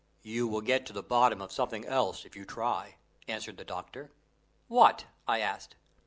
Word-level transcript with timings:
"You 0.23 0.47
will 0.47 0.61
get 0.61 0.87
to 0.87 0.93
the 0.93 1.03
bottom 1.03 1.41
of 1.43 1.51
something 1.51 1.85
else 1.85 2.25
if 2.25 2.35
you 2.35 2.43
try," 2.43 2.95
answered 3.27 3.57
the 3.57 3.63
doctor. 3.63 4.11
"What?" 4.67 5.05
I 5.27 5.41
asked. 5.41 5.75